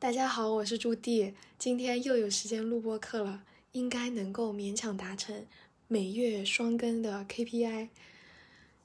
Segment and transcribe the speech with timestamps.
[0.00, 5.44] 大家好，我是朱棣，今天又有时间录播课了，应该能够勉强达成
[5.88, 7.90] 每月双更的 KPI。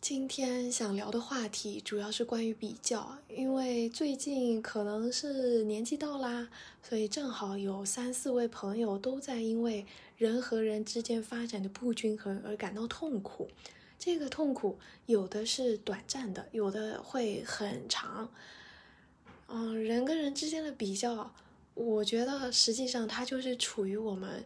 [0.01, 6.49] 今天想聊的话题主要是关于比较，因为最近可能是年纪到啦，
[6.83, 9.85] 所以正好有三四位朋友都在因为
[10.17, 13.47] 人和人之间发展的不均衡而感到痛苦。
[13.97, 18.29] 这个痛苦有的是短暂的，有的会很长。
[19.47, 21.33] 嗯，人跟人之间的比较，
[21.73, 24.43] 我觉得实际上它就是处于我们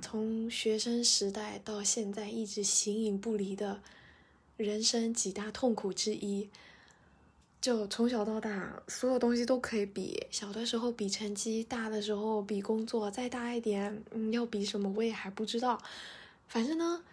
[0.00, 3.80] 从学生时代到现在一直形影不离的。
[4.56, 6.48] 人生几大痛苦之一，
[7.60, 10.26] 就从小到大，所有东西都可以比。
[10.32, 15.80] 小的时候比成绩，大的时候比工作，再大一点，嗯，要比什么我也还不知道。
[16.48, 17.04] 反正呢，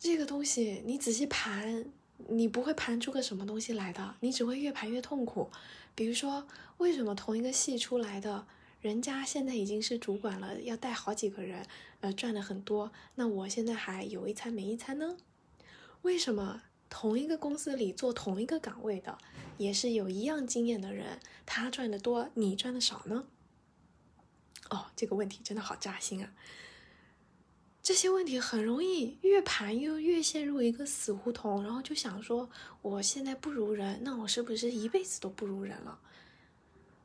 [0.00, 1.84] 这个东西你仔细盘，
[2.26, 5.48] 你不会盘出个什么东西来的，你只会越盘越痛苦。
[5.94, 6.46] 比如说，
[6.78, 8.46] 为什么同一个系出来的，
[8.80, 11.66] 人家现在已经是主管了，要带好几个人，
[12.00, 15.16] 呃，赚的很多，那我现在还有一餐没一餐呢？
[16.02, 16.62] 为什么？
[16.92, 19.16] 同一个公司里做同一个岗位的，
[19.58, 23.26] 也是有一样经验的人，他赚的多，你赚的少呢？
[24.70, 26.32] 哦，这个问题真的好扎心啊！
[27.90, 32.48] 这些问题很容易越盘又越陷入一个死胡同，然后就想说，
[32.82, 35.98] 我现在不如人，那我是不是一辈子都不如人了？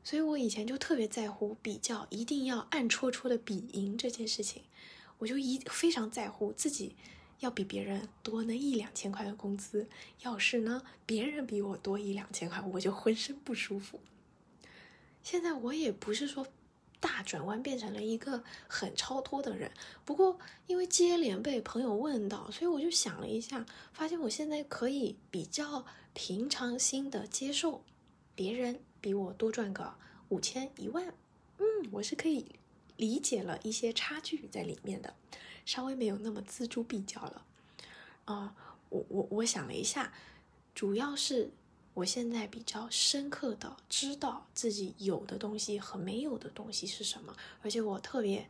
[0.04, 4.62] 所以我以前就特别在乎比较，一定要暗戳戳的比赢这件事情，
[5.18, 6.94] 我就一非常在乎自己。
[7.40, 9.88] 要比别人多那一两千块的工资，
[10.20, 13.98] 要是呢，别人比我多一两千块，我就浑身不舒服。
[15.24, 16.46] 现在我也不是说
[17.00, 19.70] 大转弯变成了一个很超脱的人，
[20.04, 27.84] 不过因为接连被朋友问到，所以我就想了一下，发现我现在可以比较平常心的接受
[28.34, 29.94] 别人比我多赚个
[30.28, 31.14] 五千一万，
[31.58, 32.46] 嗯，我是可以
[32.96, 35.14] 理解了一些差距在里面的。
[35.64, 37.44] 稍微没有那么锱铢必较了，
[38.26, 38.54] 啊，
[38.88, 40.12] 我我我想了一下，
[40.74, 41.50] 主要是
[41.96, 48.46] 我现在比较深刻的知道自己有的东西和没有的东西是什么，而且我特别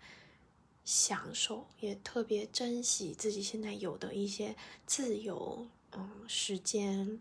[0.84, 7.20] 享受，也特别珍惜自己现在有的一些自由，嗯，时间，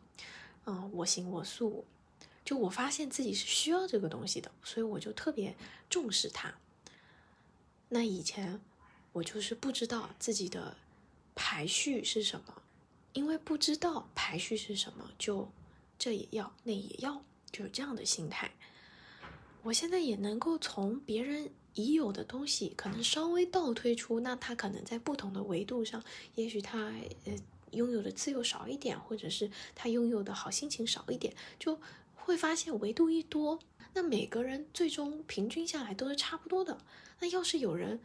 [0.65, 1.85] 嗯，我行我素，
[2.43, 5.55] 就我发现自己是需要这个东西的，所以我就特别
[5.87, 6.55] 重视它。
[7.89, 8.59] 那以前。
[9.13, 10.75] 我就是不知道自己的
[11.35, 12.61] 排序是什么，
[13.13, 15.47] 因为不知道排序是什么，就
[15.97, 18.51] 这也要那也要，就是这样的心态。
[19.63, 26.03] 我现在也能够从别人已有的东西，可能稍微倒推出，那他可能在不同的维度上，
[26.35, 26.93] 也许他
[27.25, 27.33] 呃
[27.71, 31.79] 拥有的自由少一点，或者是他拥有的好心情少一点，就
[32.15, 33.59] 会发现维度一多，
[33.93, 36.77] 那每个人最终平均下来都是差不多的。
[37.19, 37.99] 那要是有人。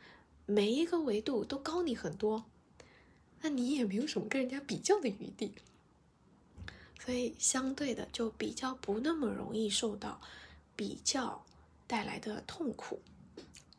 [0.47, 2.45] 每一个维度都高你很多，
[3.41, 5.53] 那你也没有什么跟人家比较的余地，
[7.05, 10.21] 所以相对的就比较不那么容易受到
[10.77, 11.45] 比较
[11.87, 13.01] 带来的痛苦，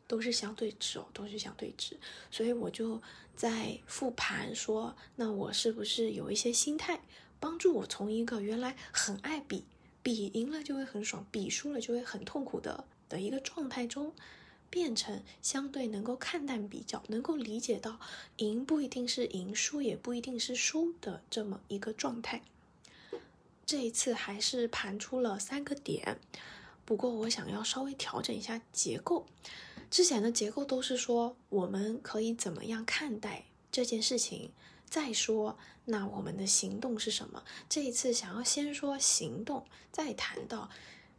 [0.06, 1.98] 都是相对值哦，都是相对值。
[2.30, 3.00] 所以我就
[3.34, 7.00] 在复盘说，那我是不是有一些心态
[7.38, 9.64] 帮助我从一个原来很爱比，
[10.02, 14.12] 比赢了就会很爽，比输了就会很痛苦的的一个状态中。
[14.70, 18.00] 变成相对能够看淡比较，能够理解到
[18.38, 22.40] 赢不一定是赢，输也不一定是输的这么一个状态。
[23.64, 26.18] 这一次还是盘出了三个点，
[26.84, 29.26] 不过我想要稍微调整一下结构。
[29.90, 34.50] 之前的结构都是说我们可以怎么样看待这件事情，
[34.88, 37.44] 再说那我们的行动是什么。
[37.68, 40.70] 这一次想要先说行动，再谈到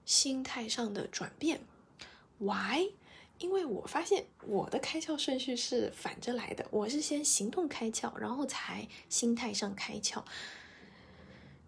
[0.05, 1.61] 心态上的转变。
[2.39, 2.91] Why？
[3.39, 10.23] 因为我发现我的开窍顺序是反着来的，我是先行动开窍，然后才心态上开窍。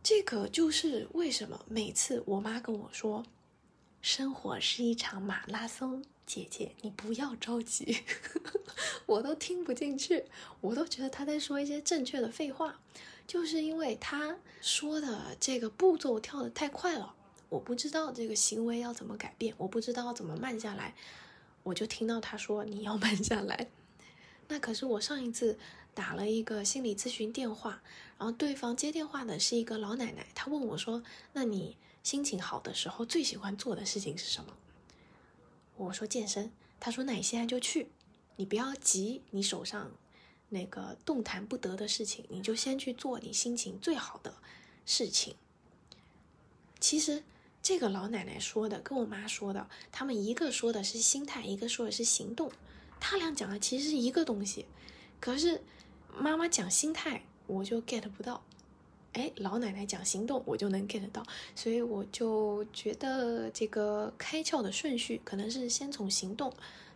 [0.05, 3.25] 这个就是为什么每次我妈跟我说，
[4.03, 8.03] 生活是一场马拉松，姐姐你不要着急，
[9.07, 10.25] 我都听不进去，
[10.61, 12.79] 我都觉得她在说一些正确的废话，
[13.25, 17.15] 就是因为她说的这个步骤跳的太快了，
[17.49, 20.93] 我不知道这个行为要怎么改变，我不知道怎么慢下来。
[21.63, 23.71] 我就听到她说你要慢下来，
[24.49, 25.57] 那可是我上一次
[25.95, 27.81] 打了一个心理咨询电话，
[28.19, 31.01] 然后对方接电话的是一个老奶奶，她问我说
[31.33, 34.55] ：“那你心情好的时候最喜欢做的事情是什么？”
[35.77, 36.51] 我说健身。
[36.79, 37.87] 她说：“那你现在就去，
[38.35, 39.91] 你不要急，你手上
[40.49, 44.35] 那个动弹不得的事情，你就先去做你心情最好的
[44.85, 45.35] 事情。”
[46.79, 47.23] 其实。
[47.67, 52.51] 这个老奶奶说的跟我妈说的，他们一个说的是心态，一个说的是行动，
[52.99, 54.67] 他俩讲的其实是一个东西，
[55.19, 55.63] 可是
[56.17, 58.43] 妈妈讲心态，我就 get 不到。
[59.13, 61.23] 哎，老奶奶讲行动，我就能 get 到，
[61.55, 66.51] 所以我就觉得这个开窍的顺序可能是先从行动，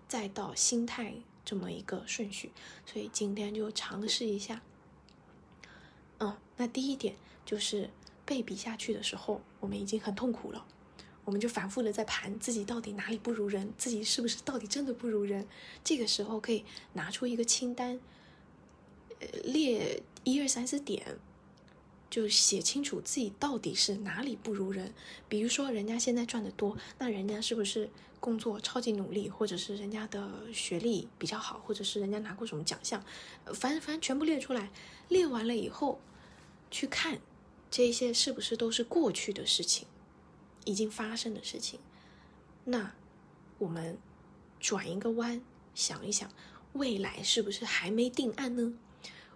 [0.08, 1.14] 再到心态
[1.46, 2.52] 这么一个顺序，
[2.86, 4.62] 所以今天就尝试一下。
[6.20, 7.90] 嗯，那第一点就是
[8.26, 10.66] 被比下去的时候，我们已经很痛苦了，
[11.24, 15.48] 我们就反复的在盘自己到底哪里不如人，自己是不是到底真的不如人？
[15.86, 17.98] 这个时候可以拿出一个清单，
[19.44, 21.18] 列一二三四点。
[22.10, 24.92] 就写清楚自己到底是哪里不如人，
[25.28, 27.88] 比如说人家现在赚的多，那人家是不是
[28.20, 33.00] 工作超级努力，或者是人家的学历比较好，或者是人家拿过什么奖项，
[33.54, 34.72] 反正反正全部列出来，
[35.08, 36.02] 列完了以后，
[36.72, 37.22] 去看
[37.70, 39.86] 这些是不是都是过去的事情，
[40.66, 41.80] 已经发生的事情，
[42.66, 42.96] 那
[43.60, 44.00] 我们
[44.60, 45.40] 转一个弯
[45.76, 46.28] 想一想，
[46.74, 48.74] 未来是不是还没定案呢？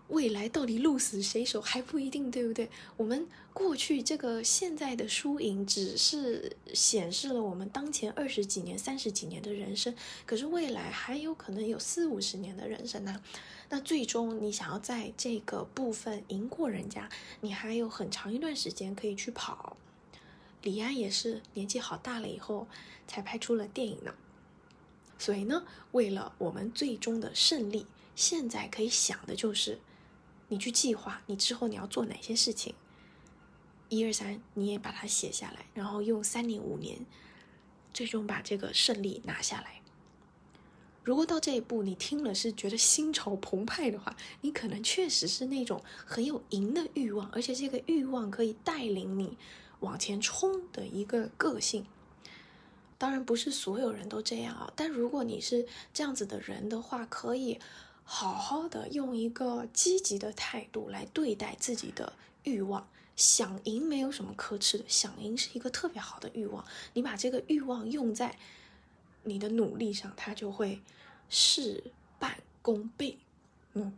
[0.09, 2.69] 未来到底鹿死谁手还不一定，对不对？
[2.97, 9.95] 我们过去这个现在的输赢，只是显示了我们当前二十几年、三十几年的人生，
[10.25, 13.21] 可是未来还有可能有四五十年的人生呢。
[13.69, 17.09] 那最终你想要在这个部分赢过人家，
[17.41, 19.77] 你还有很长一段时间可以去跑。
[20.61, 22.67] 李安也是年纪好大了以后
[23.07, 24.13] 才拍出了电影呢。
[25.17, 25.63] 所以呢，
[25.93, 29.79] 为了我们最终的胜利，现在可以想的就是。
[30.49, 32.75] 你去计划你之后你要做哪些事情，
[33.89, 37.05] 一二三，你也把它写下来，然后用三年五年，
[37.93, 39.81] 最终把这个胜利拿下来。
[41.03, 49.37] 如果到这一步你听了是觉得心潮澎湃的话，你可能确实是那种很有赢的欲望，而且这个欲望可以带领你
[49.79, 51.85] 往前冲的一个个性。
[52.97, 57.59] 当然不是所有人都这样啊，但如果你是这样子的人的话，可以。
[58.03, 62.13] 好好的用一个积极的态度来对待自己的
[62.43, 66.65] 欲望，想赢没有什么可耻的，想赢是一个特别好的欲望。
[66.93, 68.37] 你把这个欲望用在
[69.23, 70.81] 你的努力上，它就会
[71.29, 71.83] 事
[72.19, 73.17] 半功倍。
[73.73, 73.97] 嗯，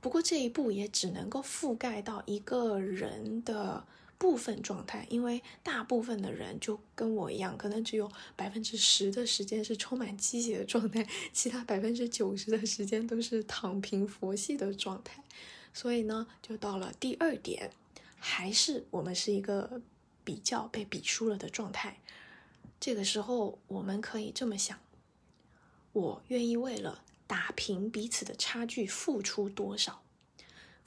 [0.00, 3.84] 不过这一步也只能够覆盖到一个人的。
[4.18, 15.22] 部分状态，因为大部分的人就跟我一样，可能只有百分之十的时间是充满积极的状态，其他百分之九十的时间都是躺平佛系的状态。
[15.72, 17.70] 所以呢，就到了第二点，
[18.18, 19.80] 还是我们是一个
[20.24, 22.00] 比较被比输了的状态。
[22.80, 24.78] 这个时候，我们可以这么想：
[25.92, 30.02] 我愿意为了打平彼此的差距付出多少？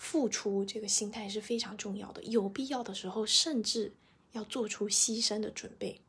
[0.02, 3.94] 付出这个心态是非常重要的，有必要的时候甚至
[4.32, 6.02] 要做出牺牲的准备。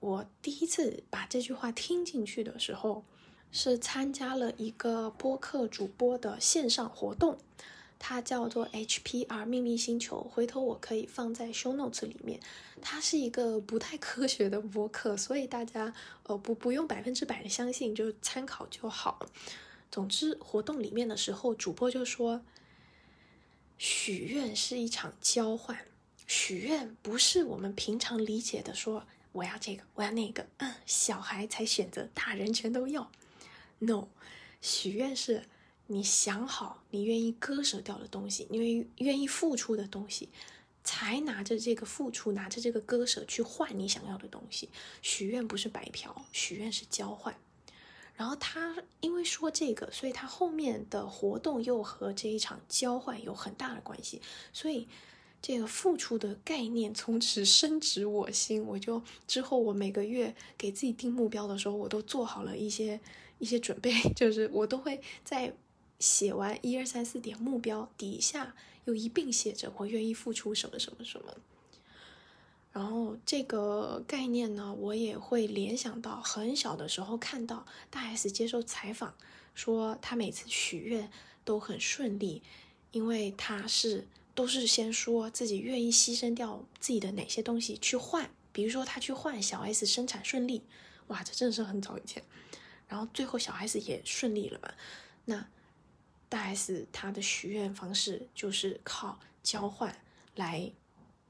[0.00, 3.04] 我第一次把这句话听进去的时候，
[3.52, 7.36] 是参加了一个播客主播的线上活动，
[7.98, 12.40] 它叫做 HPR 秘密星球，回头我可以放在 show notes 里面。
[12.80, 15.92] 它是一个不太科学的播客，所以大家
[16.22, 19.26] 呃不不用百分之百的相信，就参考就好。
[19.94, 22.44] 总之，活动里面的时候，主播就说
[23.78, 25.86] ：“许愿是一场交换，
[26.26, 33.08] 许愿不是我们平常理解的说我要这个，我要那个，嗯，小孩才选择，大人全都要。
[33.78, 34.08] No，
[34.60, 35.44] 许愿是
[35.86, 40.28] 你想好你愿意割舍掉的东西，你愿意愿意付出的东西，
[40.82, 44.68] 才拿着这个付出，拿着这个割舍去换你想要的东西。
[45.02, 47.32] 许愿不是白嫖，许愿是交换。”
[48.16, 54.86] 然后他因为说这个，所以他后面的活动又和这一场交换有很大的关系，所以
[55.42, 58.64] 这个付出的概念从此深植我心。
[58.64, 63.00] 我就之后我每个月给自己定目标的时候，我都做好了一些
[63.38, 65.52] 一些准备， 就是我都会在
[65.98, 68.54] 写完一二三四点目标底下
[68.84, 71.34] 又一并写着我愿意付出什么什么什么。
[72.74, 79.14] 然后这个概念呢，我也会联想到很小的时候看到大 S 接受采访，
[79.54, 81.08] 说他每次许愿
[81.44, 82.42] 都很顺利，
[82.90, 90.64] 因为他是都是先说自己愿意牺牲掉自己的哪些东西去换，比如说他去换小 S 生产顺利，
[91.06, 92.24] 哇，这真的是很早以前，
[92.88, 94.74] 然后最后小 S 也顺利了嘛，
[95.26, 95.46] 那
[96.28, 99.96] 大 S 他的许愿方式就是靠交换
[100.34, 100.72] 来。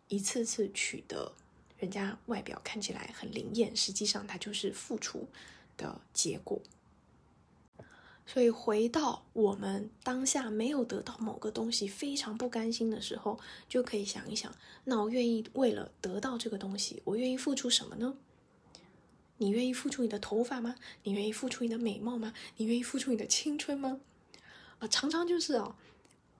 [0.08, 1.32] 一次次取得
[1.78, 5.26] 人家外表看起来很灵验，实际上它就是付出
[5.76, 6.60] 的结果。
[8.26, 18.16] 所以回到我们当下没有得到某个东西非常不甘心的时候，就可以想一想：那我愿意为了得到这个东西，我愿意付出什么呢？
[19.36, 20.76] 你愿意付出你的头发吗？
[21.02, 22.32] 你愿意付出你的美貌吗？
[22.56, 24.00] 你愿意付出你的青春吗？
[24.78, 25.76] 啊，常常就是啊，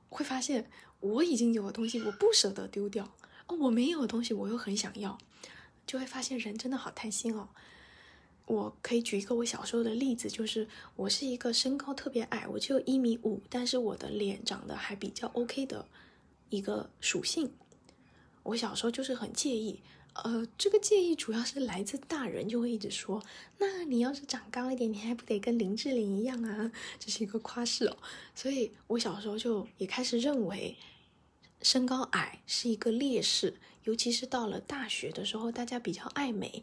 [0.08, 3.14] 会发现我已经有的东西我不舍得丢掉，
[3.46, 5.18] 哦，我没有的东西我又很想要，
[5.86, 7.48] 就会发现人真的好贪心哦。
[8.46, 15.86] 我可以举一个我小时候的例子，就是我是一个身高特别矮，我只有一米五，但是我的脸长得还比较 OK 的
[16.50, 17.50] 一个属性。
[18.42, 19.80] 我小时候就是很介意，
[20.12, 23.22] 呃，这个介意主要是来自大人，就会一直说，
[23.56, 26.70] 那你要是长高一点，你还不得跟林志玲一样啊？
[27.00, 27.96] 这是一个夸饰哦。
[28.34, 30.76] 所以我小时候就也开始认为
[31.64, 33.54] 身高矮是一个劣势，
[33.84, 36.62] 尤其是到了大学的时候，大家比较爱美。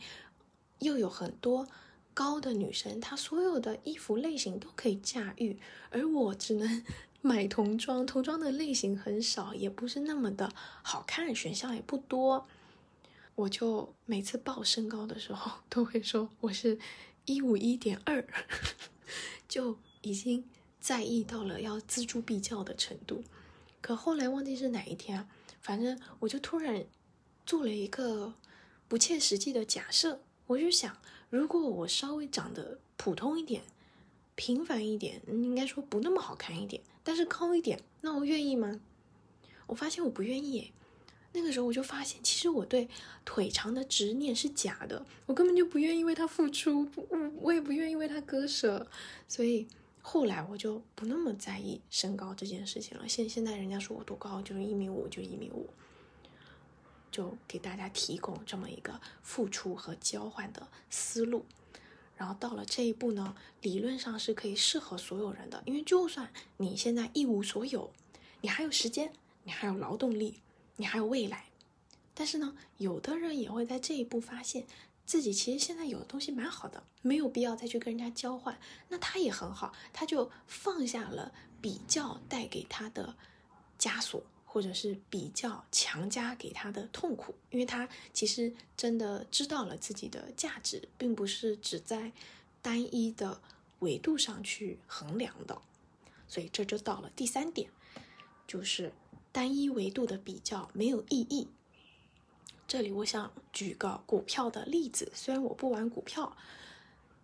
[0.78, 1.68] 又有很多
[2.14, 6.86] 高的女生，她所有的衣服类型都可以驾驭，而我只能
[7.22, 10.54] 买童装，童装的类型很少，也不是那么的
[10.84, 12.48] 好看，选项也不多。
[13.34, 16.78] 我就每次报身高的时候， 都会说我是
[17.26, 18.24] 一五一点二，
[19.50, 20.48] 就已经
[20.80, 23.24] 在意到了要锱铢必较的程度。
[23.82, 25.28] 可后来忘记是哪一天啊，
[25.60, 26.86] 反正我就突然
[27.46, 28.34] 做了一个
[28.88, 30.22] 不切实际的假设。
[30.48, 30.98] 我就想，
[31.30, 33.64] 如果我稍微长得普通一点、
[34.36, 38.82] 平凡一点，应该说不那么好看一点，但是高一点，那我愿意吗？
[39.68, 40.72] 我发现我不愿意。
[41.34, 42.90] 那个时候我就发现，其实我对
[43.24, 48.86] 腿长的执念是假的，我根本就不愿意为他付出，我我也不愿意为他割舍。
[49.30, 49.66] 所以
[50.02, 53.08] 后来我就不那么在意身高这件事情了。
[53.08, 55.70] 现现在人家说我多高，就是一米五，就一米五。
[57.12, 61.46] 就给大家提供这么一个付出和交换的思路，
[62.16, 67.92] 然后到了这一步呢，理论上是可以适合所有人的，因为就算你现在一无所有，
[68.40, 69.12] 你还有时间，
[69.44, 70.40] 你还有劳动力，
[70.78, 71.48] 你还有未来，
[72.14, 74.66] 但是呢，有的人也会在这一步发现
[75.12, 83.18] 自己其实现在有的东西蛮好的，没有必要再去跟人家交换，那他也很好，他就放下了比较带给他的
[83.78, 84.24] 枷锁。
[84.46, 92.12] 或者是比较强加给他的痛苦，因为他其实真的知道了自己的价值，并不是只在
[92.62, 93.42] 单一的
[93.80, 95.62] 维度上去衡量的，
[96.28, 97.70] 所以这就到了第三点，
[98.46, 98.92] 就是
[99.32, 101.48] 单一维度的比较没有意义。
[102.72, 106.38] 这里我想举个股票的例子，虽然我不玩股票，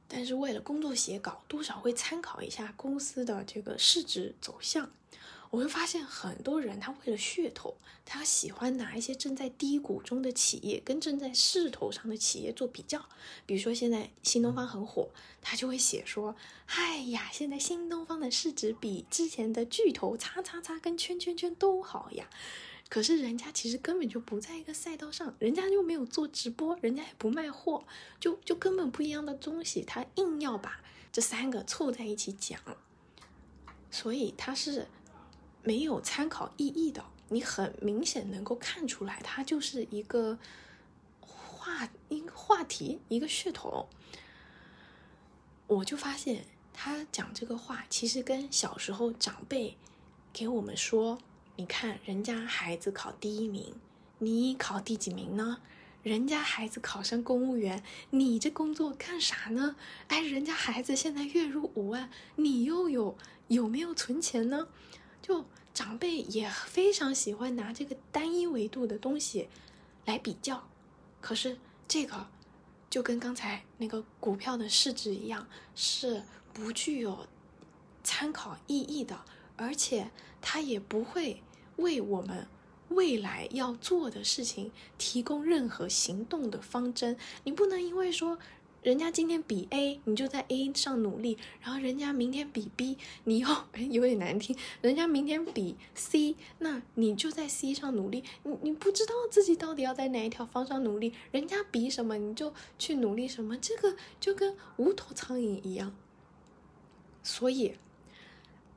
[0.05, 4.91] 但是为了工作写稿，多少会参考一下公司的这个市值走向。
[5.49, 13.05] 我会发现很多人，他为了噱头，他喜欢拿一些正在低谷中的企业跟正在势头上的企业做比较。
[13.45, 15.07] 比如说现在新东方很火，
[15.41, 16.35] 他就会写说
[16.67, 22.29] ：“哎呀，现在新东方的市值比之前的巨头叉叉叉跟圈圈圈都好呀。”
[22.89, 27.85] 可是人家其实根本就不在一个赛道上，人家又没有做直播，人家也不卖货，
[28.19, 32.59] 就就根本不一样的东西，他硬要把这三个凑在一起讲，
[33.91, 34.87] 所以他是。
[35.63, 40.39] 没有参考意义的，你很明显能够看出来，它就是一个
[41.19, 43.89] 话一个话题，一个噱头。
[45.65, 49.75] 我就发现他讲这个话，其实跟小时候长辈
[50.31, 51.17] 给我们说
[51.57, 53.73] ：“你看人家孩子考第一名，
[54.19, 55.59] 你考第几名呢？
[56.03, 59.75] 人家孩子考上公务员，你这工作干啥呢？
[60.07, 64.67] 哎，人家孩子现在月入五万，你又有有没有存钱呢？”
[65.19, 69.49] 就长辈也非常喜欢拿这个单一维度的东西
[70.05, 70.69] 来比较，
[71.19, 72.27] 可是这个
[72.87, 76.23] 就跟刚才那个股票的市值一样，是
[76.53, 77.25] 不具有
[78.03, 79.25] 参考意义的，
[79.57, 81.41] 而且它也不会
[81.77, 82.47] 为我们
[82.89, 87.17] 未来要做的事情提供任何行动的方针。
[87.43, 88.37] 你不能因为说。
[88.83, 93.47] 人家今天比 A，你就在 A 上努力，然后人家明天比 B，你又
[93.89, 94.55] 有点难听。
[94.81, 98.23] 人家明天比 C，那你就在 C 上努力。
[98.43, 105.93] 你你不知道自己到底要在哪一条方向努力，人家比什么你就去努力什么，这个就跟无头苍蝇一样。
[107.23, 107.73] 所以，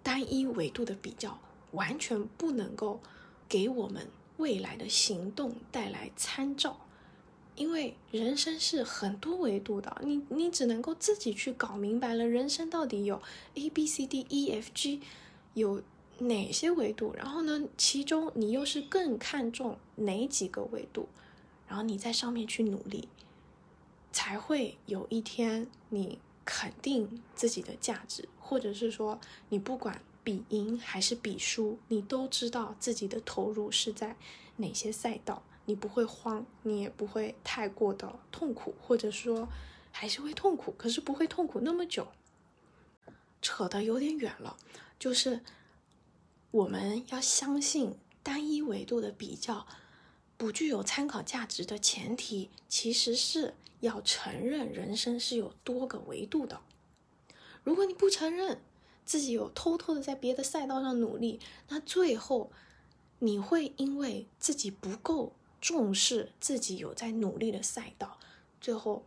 [0.02, 1.38] 单一维度的比较
[1.72, 3.00] 完全不能够
[3.48, 6.80] 给我们未来的行动带来参照。
[7.56, 13.20] 因为人生是很多维度的，你你只能够自己去搞明白了，人生到底有
[13.54, 15.02] A B C D E F G，
[15.52, 15.82] 有
[16.20, 17.12] 哪些维度？
[17.14, 21.08] 然后呢，其中你又是更看重哪几个维度？
[21.68, 23.08] 然后你在上面去努力，
[24.10, 34.16] 才会有一天你肯定自己的价值，或者是说你不管比赢还是比输，你都知道自己的投入是在
[34.56, 39.48] 哪些赛道，你不会慌，你也不会太过的痛苦，或者说
[39.90, 42.08] 还是会痛苦，可是不会痛苦那么久。
[43.42, 44.56] 扯得有点远了，
[44.98, 45.40] 就是
[46.50, 49.66] 我们要相信单一维度的比较
[50.36, 56.60] 不具有参考价值的前提，其实是要承认人生是有多个维度的。
[57.64, 58.60] 如果你不承认
[59.10, 62.52] 自己有偷偷的在别的赛道上努力，那最后
[63.18, 68.20] 你会因为自己不够重视自己有在努力的赛道，
[68.60, 69.04] 最后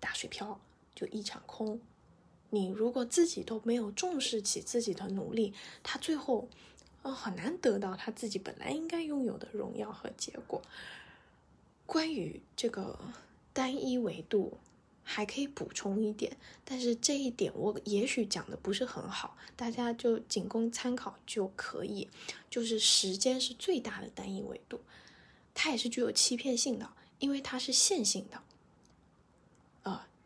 [0.00, 0.58] 打水漂，
[0.94, 1.78] 就一场空。
[2.48, 6.48] 你如果自己都没有重视起自己的努力，他最后，
[7.02, 10.62] 呃，很难得到他自己本来应该拥有的荣耀和结果。
[11.84, 12.98] 关于这个
[13.52, 14.56] 单一维度，
[15.04, 22.08] 还可以补充一点，但是这一点我也许讲的不是很好，大家就仅供参考就可以。
[22.50, 24.80] 就是时间是最大的单一维度，
[25.52, 28.42] 它也是具有欺骗性的，因为它是线性的。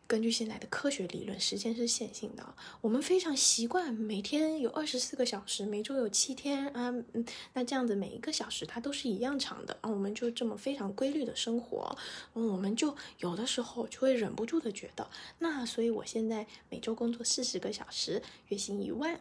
[0.09, 2.55] 根据现在的科学理论，时间是线性的。
[2.81, 11.95] 我们非常习惯每天有二十四个小时，每周有七天啊，嗯，那这样子每一个小时它都是一样长的啊，我们就这么非常规律的生活，
[12.33, 15.07] 我们就有的时候就会忍不住的觉得，
[15.41, 19.21] 那所以我现在每周工作四十个小时，月薪一万。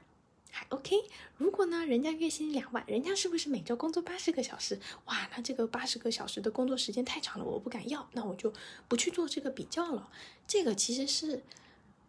[0.57, 0.95] 还 OK，
[1.35, 4.79] 如果呢，人家月薪两万，人家是不是每周工作八十个小时？
[5.05, 8.51] 哇，那这个八十个小时的工作时间太长了，我不敢要，那我就
[8.87, 10.09] 不去做这个比较了。
[10.47, 11.43] 这个其实是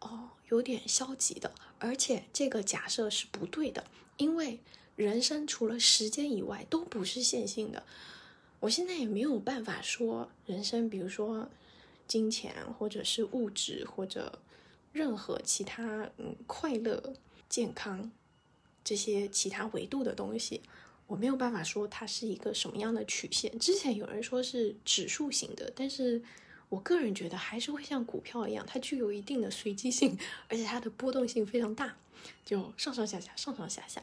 [0.01, 3.85] 哦有点消极的，而且这个假设是不对的，
[4.17, 4.61] 因为
[4.97, 7.85] 人生除了时间以外都不是线性的。
[8.61, 11.51] 我现在也没有办法说人生，比如说
[12.07, 14.39] 金钱或者是物质或者
[14.91, 17.13] 任何其他嗯快乐
[17.51, 18.11] 健康。
[18.89, 20.63] 这些其他维度的东西，
[21.07, 23.59] 我没有办法说它是一个什么样的曲线。
[23.59, 26.23] 之前有人说是指数型的，但是
[26.71, 30.19] 我个人觉得还是会像股票一样，它具有一定的随机性，
[30.49, 31.99] 而且它的波动性非常大，
[32.47, 34.03] 就上上下下，上上下下。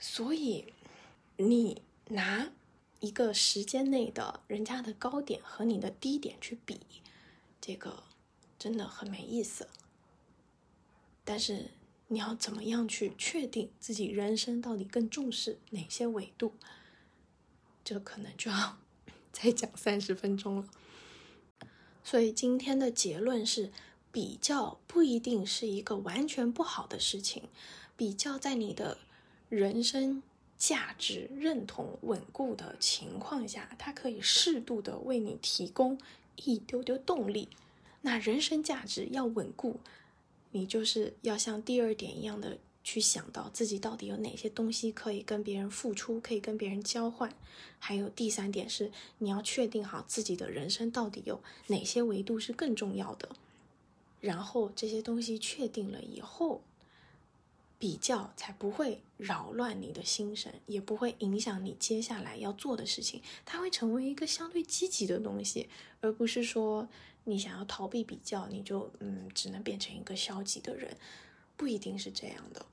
[0.00, 0.64] 所以
[1.36, 2.50] 你拿
[2.98, 6.80] 一个时间内的人家的高点和你的低点去比，
[7.60, 8.02] 这个
[8.58, 9.68] 真的很没意思。
[11.24, 11.70] 但是。
[12.08, 16.52] 你要怎么样去确定自己人生到底更重视哪些维度？
[17.84, 18.78] 这可能就要
[19.32, 20.68] 再讲三十分钟了。
[22.04, 23.72] 所以今天的结论是：
[24.12, 27.48] 比较不一定是一个完全不好的事情。
[27.96, 28.98] 比较在你的
[29.48, 30.22] 人生
[30.56, 35.98] 价值认同稳固的情况下，它可以适度的为你提供
[36.36, 37.48] 一丢丢动力。
[38.02, 39.80] 那人生价值要稳固。
[40.56, 47.30] 你就是要像第二点一样的去想到自己到底有哪些东西可以跟别人付出，可以跟别人交换。
[47.78, 53.28] 还有第三点是，你要确定好自己的人生到底有哪些维度是更重要的。
[54.22, 56.62] 然后这些东西确定了以后，
[57.78, 63.20] 比较才不会扰乱你的心神，也不会影响你接下来要做的事情。
[63.44, 65.68] 它会成为一个相对积极的东西，
[66.00, 66.88] 而不是说。
[67.28, 70.96] 你想要逃避比较，你就嗯，只能变成一个消极的人，
[71.56, 72.64] 不一定是这样的。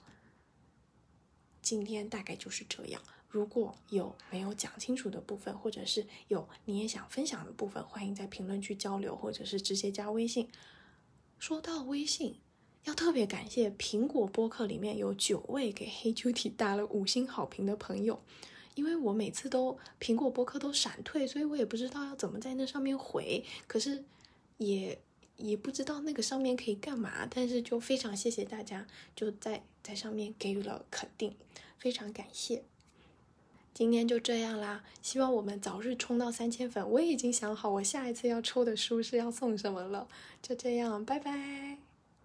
[1.60, 3.02] 今天大概就是这样。
[3.30, 10.48] 如果有没有讲清楚的部分，或者是有你也想分享的部分，欢迎在评论区交流，或者是直接加微信。
[11.39, 12.36] 说到微信，
[12.84, 18.22] 要特别感谢苹果播客里面有九位给黑球体打了五星好评的朋友，
[18.76, 23.44] 因为我每次都苹果播客都闪退，所以我也不知道要怎么在那上面回。
[23.66, 24.04] 可是。
[24.65, 24.99] 也
[25.38, 31.36] 也不知道那个上面可以干嘛，但是就非常谢谢大家，就在在上面给予了肯定，
[31.78, 32.63] 非常感谢。
[33.73, 36.88] 今天就这样啦，希望我们早日冲到三千粉。
[36.91, 40.08] 我已经想好我下一次要抽的书是要送什么了。
[40.43, 41.72] 就这样，拜拜。